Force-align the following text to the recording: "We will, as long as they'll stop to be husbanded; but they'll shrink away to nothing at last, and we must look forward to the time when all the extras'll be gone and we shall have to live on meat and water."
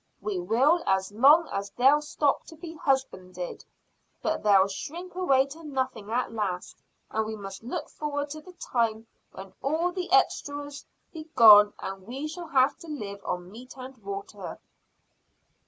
"We 0.19 0.39
will, 0.39 0.81
as 0.87 1.11
long 1.11 1.47
as 1.49 1.69
they'll 1.77 2.01
stop 2.01 2.45
to 2.47 2.55
be 2.55 2.73
husbanded; 2.73 3.63
but 4.23 4.41
they'll 4.41 4.67
shrink 4.67 5.13
away 5.13 5.45
to 5.45 5.63
nothing 5.63 6.09
at 6.09 6.31
last, 6.31 6.81
and 7.11 7.23
we 7.23 7.35
must 7.35 7.61
look 7.61 7.87
forward 7.87 8.31
to 8.31 8.41
the 8.41 8.53
time 8.53 9.05
when 9.31 9.53
all 9.61 9.91
the 9.91 10.11
extras'll 10.11 10.85
be 11.13 11.25
gone 11.35 11.73
and 11.77 12.07
we 12.07 12.27
shall 12.27 12.47
have 12.47 12.79
to 12.79 12.87
live 12.87 13.21
on 13.23 13.51
meat 13.51 13.75
and 13.77 13.95
water." 13.99 14.59